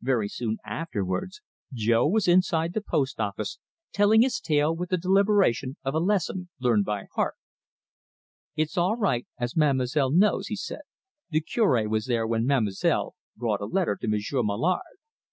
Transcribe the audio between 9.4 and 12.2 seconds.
as ma'm'selle knows," he said. "The Cure was